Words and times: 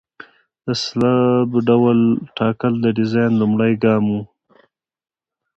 د 0.65 0.67
سلب 0.83 1.49
ډول 1.67 1.99
ټاکل 2.37 2.73
د 2.83 2.85
ډیزاین 2.97 3.31
لومړی 3.41 3.73
ګام 3.83 4.03
دی 4.11 4.21